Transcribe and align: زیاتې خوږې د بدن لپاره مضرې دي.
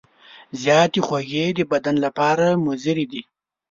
زیاتې 0.61 0.99
خوږې 1.07 1.45
د 1.57 1.59
بدن 1.71 1.95
لپاره 2.05 2.47
مضرې 2.65 3.05
دي. 3.11 3.21